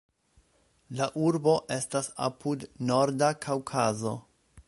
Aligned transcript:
La 0.99 1.07
urbo 1.25 1.53
estas 1.77 2.09
apud 2.29 2.67
Norda 2.91 3.31
Kaŭkazo. 3.47 4.19